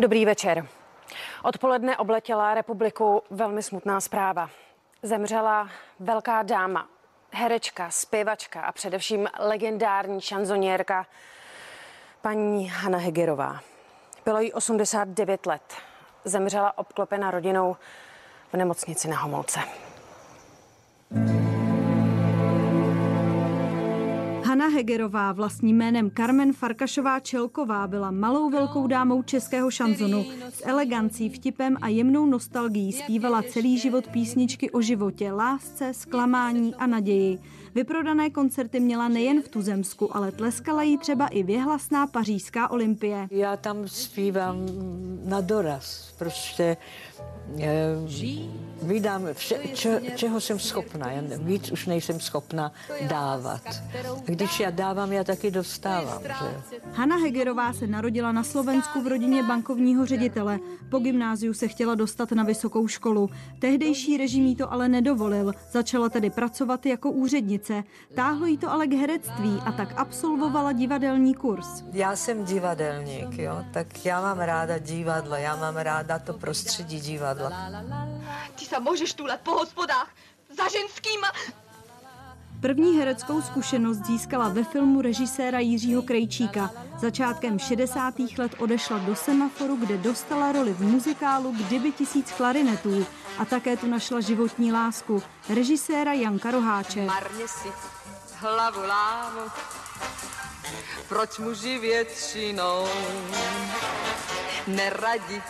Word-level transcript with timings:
Dobrý 0.00 0.24
večer. 0.24 0.66
Odpoledne 1.42 1.96
obletěla 1.96 2.54
republiku 2.54 3.22
velmi 3.30 3.62
smutná 3.62 4.00
zpráva. 4.00 4.50
Zemřela 5.02 5.70
velká 6.00 6.42
dáma, 6.42 6.88
herečka, 7.32 7.90
zpěvačka 7.90 8.60
a 8.60 8.72
především 8.72 9.28
legendární 9.38 10.20
šanzoniérka 10.20 11.06
paní 12.22 12.68
Hanna 12.68 12.98
Hegerová. 12.98 13.60
Bylo 14.24 14.40
jí 14.40 14.52
89 14.52 15.46
let. 15.46 15.74
Zemřela 16.24 16.78
obklopena 16.78 17.30
rodinou 17.30 17.76
v 18.52 18.56
nemocnici 18.56 19.08
na 19.08 19.16
Homolce. 19.16 19.60
Hanna 24.58 24.76
Hegerová, 24.76 25.32
vlastním 25.32 25.76
jménem 25.76 26.10
Carmen 26.10 26.52
Farkašová 26.52 27.20
Čelková, 27.20 27.86
byla 27.86 28.10
malou 28.10 28.50
velkou 28.50 28.86
dámou 28.86 29.22
českého 29.22 29.70
šanzonu. 29.70 30.26
S 30.50 30.66
elegancí, 30.66 31.28
vtipem 31.28 31.76
a 31.80 31.88
jemnou 31.88 32.26
nostalgií 32.26 32.92
zpívala 32.92 33.42
celý 33.42 33.78
život 33.78 34.06
písničky 34.08 34.70
o 34.70 34.80
životě, 34.80 35.32
lásce, 35.32 35.94
zklamání 35.94 36.74
a 36.74 36.86
naději. 36.86 37.38
Vyprodané 37.74 38.30
koncerty 38.30 38.80
měla 38.80 39.08
nejen 39.08 39.42
v 39.42 39.48
Tuzemsku, 39.48 40.16
ale 40.16 40.32
tleskala 40.32 40.82
jí 40.82 40.98
třeba 40.98 41.26
i 41.26 41.42
věhlasná 41.42 42.06
pařížská 42.06 42.70
olympie. 42.70 43.28
Já 43.30 43.56
tam 43.56 43.88
zpívám 43.88 44.56
na 45.24 45.40
doraz, 45.40 46.14
prostě 46.18 46.76
eh, 47.60 47.96
vydám 48.82 49.28
vše, 49.32 49.58
če, 49.74 50.00
čeho 50.16 50.40
jsem 50.40 50.58
schopná. 50.58 51.10
Já 51.10 51.22
víc 51.38 51.72
už 51.72 51.86
nejsem 51.86 52.20
schopna 52.20 52.72
dávat. 53.08 53.62
Když 54.24 54.47
já 54.60 54.70
dávám, 54.70 55.12
já 55.12 55.24
taky 55.24 55.50
dostávám. 55.50 56.22
Že? 56.22 56.80
Hanna 56.92 57.16
Hegerová 57.16 57.72
se 57.72 57.86
narodila 57.86 58.32
na 58.32 58.44
Slovensku 58.44 59.02
v 59.02 59.06
rodině 59.06 59.42
bankovního 59.42 60.06
ředitele. 60.06 60.58
Po 60.90 60.98
gymnáziu 60.98 61.54
se 61.54 61.68
chtěla 61.68 61.94
dostat 61.94 62.32
na 62.32 62.42
vysokou 62.42 62.88
školu. 62.88 63.30
Tehdejší 63.58 64.16
režim 64.16 64.46
jí 64.46 64.56
to 64.56 64.72
ale 64.72 64.88
nedovolil. 64.88 65.52
Začala 65.70 66.08
tedy 66.08 66.30
pracovat 66.30 66.86
jako 66.86 67.10
úřednice. 67.10 67.84
Táhlo 68.14 68.46
jí 68.46 68.58
to 68.58 68.70
ale 68.70 68.86
k 68.86 68.92
herectví 68.92 69.60
a 69.64 69.72
tak 69.72 69.94
absolvovala 69.96 70.72
divadelní 70.72 71.34
kurz. 71.34 71.84
Já 71.92 72.16
jsem 72.16 72.44
divadelník, 72.44 73.38
jo? 73.38 73.64
tak 73.72 74.04
já 74.04 74.20
mám 74.20 74.38
ráda 74.38 74.78
divadlo, 74.78 75.36
já 75.36 75.56
mám 75.56 75.76
ráda 75.76 76.18
to 76.18 76.32
prostředí 76.32 77.00
divadla. 77.00 77.52
Ty 78.58 78.64
se 78.64 78.80
můžeš 78.80 79.14
tulet 79.14 79.40
po 79.40 79.50
hospodách 79.50 80.08
za 80.56 80.68
ženskýma. 80.68 81.28
První 82.60 82.98
hereckou 82.98 83.42
zkušenost 83.42 84.06
získala 84.06 84.48
ve 84.48 84.64
filmu 84.64 85.02
režiséra 85.02 85.58
Jiřího 85.58 86.02
Krejčíka. 86.02 86.70
Začátkem 86.98 87.58
60. 87.58 88.14
let 88.38 88.52
odešla 88.58 88.98
do 88.98 89.16
semaforu, 89.16 89.76
kde 89.76 89.98
dostala 89.98 90.52
roli 90.52 90.72
v 90.72 90.80
muzikálu 90.80 91.52
Kdyby 91.52 91.92
tisíc 91.92 92.32
klarinetů 92.32 93.06
a 93.38 93.44
také 93.44 93.76
tu 93.76 93.86
našla 93.86 94.20
životní 94.20 94.72
lásku 94.72 95.22
režiséra 95.48 96.12
Janka 96.12 96.50
Roháče. 96.50 97.04
Marně 97.04 97.48
si 97.48 97.68
hlavu 98.34 98.80
lámu, 98.80 99.40
proč 101.08 101.38
muži 101.38 101.78
většinou 101.78 102.86
neradi 104.66 105.42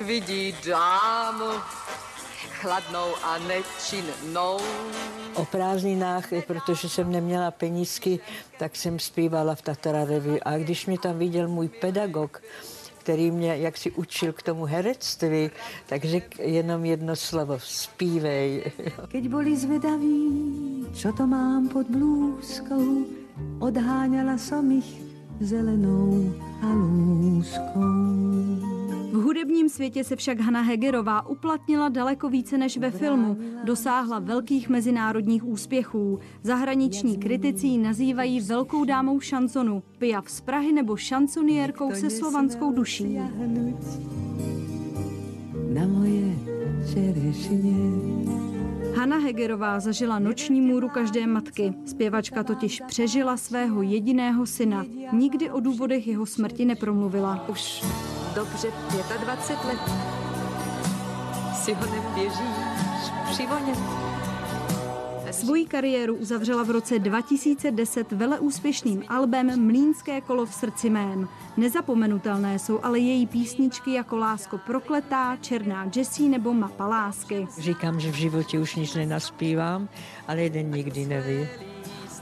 vidí 0.00 0.56
dámu 0.66 1.60
chladnou 2.62 3.10
a 3.26 3.38
nečinnou. 3.50 4.62
O 5.34 5.44
prázdninách, 5.44 6.30
protože 6.46 6.88
jsem 6.88 7.12
neměla 7.12 7.50
penízky, 7.50 8.20
tak 8.58 8.76
jsem 8.76 8.98
zpívala 8.98 9.54
v 9.54 9.62
Tatara 9.62 10.04
Revy. 10.04 10.40
A 10.42 10.58
když 10.58 10.86
mě 10.86 10.98
tam 10.98 11.18
viděl 11.18 11.48
můj 11.48 11.68
pedagog, 11.68 12.42
který 12.98 13.30
mě 13.30 13.56
jak 13.56 13.76
si 13.76 13.90
učil 13.90 14.32
k 14.32 14.42
tomu 14.42 14.64
herectví, 14.64 15.50
tak 15.86 16.04
řekl 16.04 16.40
jenom 16.40 16.84
jedno 16.84 17.16
slovo, 17.16 17.58
zpívej. 17.58 18.72
Keď 19.10 19.24
boli 19.26 19.56
zvedaví, 19.58 20.86
čo 20.94 21.10
to 21.12 21.26
mám 21.26 21.66
pod 21.66 21.90
blúzkou, 21.90 23.02
odháňala 23.58 24.38
som 24.38 24.70
ich 24.70 24.86
zelenou 25.42 26.30
halúskou. 26.62 27.82
V 29.12 29.14
hudebním 29.14 29.68
světě 29.68 30.04
se 30.04 30.16
však 30.16 30.40
Hanna 30.40 30.60
Hegerová 30.60 31.26
uplatnila 31.26 31.88
daleko 31.88 32.28
více 32.28 32.58
než 32.58 32.78
ve 32.78 32.90
filmu. 32.90 33.38
Dosáhla 33.64 34.18
velkých 34.18 34.68
mezinárodních 34.68 35.44
úspěchů. 35.44 36.18
Zahraniční 36.42 37.16
kritici 37.16 37.66
ji 37.66 37.78
nazývají 37.78 38.40
velkou 38.40 38.84
dámou 38.84 39.20
šansonu, 39.20 39.82
pijav 39.98 40.30
z 40.30 40.40
Prahy 40.40 40.72
nebo 40.72 40.96
šansoniérkou 40.96 41.90
se 41.94 42.10
slovanskou 42.10 42.72
duší. 42.72 43.18
Na 45.74 45.86
moje 45.86 46.36
čerešině. 46.94 47.76
Hanna 48.96 49.16
Hegerová 49.16 49.80
zažila 49.80 50.18
noční 50.18 50.60
můru 50.60 50.88
každé 50.88 51.26
matky. 51.26 51.74
Zpěvačka 51.86 52.44
totiž 52.44 52.82
přežila 52.86 53.36
svého 53.36 53.82
jediného 53.82 54.46
syna. 54.46 54.84
Nikdy 55.12 55.50
o 55.50 55.60
důvodech 55.60 56.06
jeho 56.06 56.26
smrti 56.26 56.64
nepromluvila. 56.64 57.48
Už 57.48 57.84
dobře 58.34 58.68
25 59.18 59.64
let 59.64 59.80
si 61.54 61.74
ho 61.74 61.86
neběžíš 61.86 63.12
přivonět. 63.32 63.78
Svoji 65.30 65.66
kariéru 65.66 66.14
uzavřela 66.14 66.62
v 66.62 66.70
roce 66.70 66.98
2010 66.98 68.12
veleúspěšným 68.12 69.04
albem 69.08 69.66
Mlínské 69.66 70.20
kolo 70.20 70.46
v 70.46 70.54
srdci 70.54 70.90
mém. 70.90 71.28
Nezapomenutelné 71.56 72.58
jsou 72.58 72.80
ale 72.82 72.98
její 72.98 73.26
písničky 73.26 73.92
jako 73.92 74.16
Lásko 74.16 74.58
prokletá, 74.58 75.36
Černá 75.40 75.90
Jessie 75.96 76.28
nebo 76.28 76.54
Mapa 76.54 76.86
lásky. 76.86 77.46
Říkám, 77.58 78.00
že 78.00 78.10
v 78.12 78.14
životě 78.14 78.58
už 78.58 78.76
nic 78.76 78.94
nenaspívám, 78.94 79.88
ale 80.28 80.42
jeden 80.42 80.70
nikdy 80.70 81.06
neví. 81.06 81.48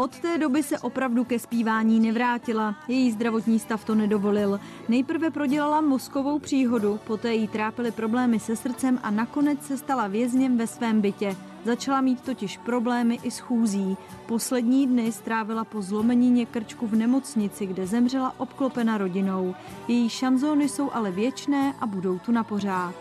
Od 0.00 0.18
té 0.18 0.38
doby 0.38 0.62
se 0.62 0.78
opravdu 0.78 1.24
ke 1.24 1.38
zpívání 1.38 2.00
nevrátila. 2.00 2.74
Její 2.88 3.10
zdravotní 3.12 3.58
stav 3.58 3.84
to 3.84 3.94
nedovolil. 3.94 4.60
Nejprve 4.88 5.30
prodělala 5.30 5.80
mozkovou 5.80 6.38
příhodu, 6.38 7.00
poté 7.06 7.34
jí 7.34 7.48
trápily 7.48 7.90
problémy 7.90 8.40
se 8.40 8.56
srdcem 8.56 8.98
a 9.02 9.10
nakonec 9.10 9.66
se 9.66 9.76
stala 9.76 10.06
vězněm 10.06 10.58
ve 10.58 10.66
svém 10.66 11.00
bytě. 11.00 11.36
Začala 11.64 12.00
mít 12.00 12.20
totiž 12.20 12.56
problémy 12.56 13.18
i 13.22 13.30
s 13.30 13.38
chůzí. 13.38 13.96
Poslední 14.26 14.86
dny 14.86 15.12
strávila 15.12 15.64
po 15.64 15.82
zlomenině 15.82 16.46
krčku 16.46 16.86
v 16.86 16.94
nemocnici, 16.96 17.66
kde 17.66 17.86
zemřela 17.86 18.34
obklopena 18.40 18.98
rodinou. 18.98 19.54
Její 19.88 20.08
šanzóny 20.08 20.68
jsou 20.68 20.90
ale 20.92 21.10
věčné 21.10 21.74
a 21.80 21.86
budou 21.86 22.18
tu 22.18 22.32
na 22.32 22.44
pořád. 22.44 22.94